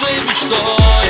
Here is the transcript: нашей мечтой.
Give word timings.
нашей 0.00 0.20
мечтой. 0.22 1.07